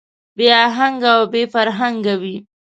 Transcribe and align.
بې 0.37 0.47
اهنګه 0.67 1.11
او 1.15 1.23
بې 1.31 1.43
فرهنګه 1.53 2.13
وي. 2.21 2.35